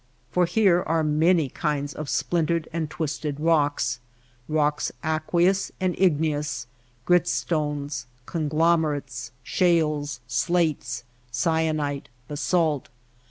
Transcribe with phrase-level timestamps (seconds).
[0.31, 3.99] For here are many kinds of splintered and twisted rocks—
[4.49, 6.65] rocks aqueous and igne ous,
[7.05, 12.89] gritstones, conglomerates, shales, slates, syenite, basalt.